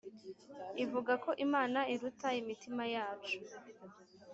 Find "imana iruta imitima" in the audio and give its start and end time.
1.45-2.83